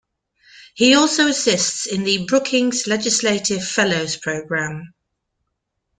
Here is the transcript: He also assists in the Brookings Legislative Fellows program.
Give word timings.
He 0.73 0.95
also 0.95 1.27
assists 1.27 1.85
in 1.85 2.03
the 2.03 2.25
Brookings 2.25 2.87
Legislative 2.87 3.63
Fellows 3.63 4.17
program. 4.17 4.95